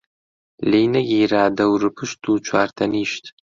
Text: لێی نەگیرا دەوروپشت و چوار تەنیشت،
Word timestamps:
لێی 0.69 0.87
نەگیرا 0.95 1.43
دەوروپشت 1.57 2.21
و 2.27 2.33
چوار 2.47 2.69
تەنیشت، 2.77 3.25